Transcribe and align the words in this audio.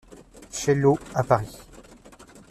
Chaillot 0.51 0.97
à 1.13 1.21
Paris. 1.23 1.59